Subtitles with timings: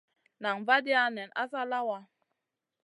[0.43, 1.99] Nan vaadia nen asa lawa.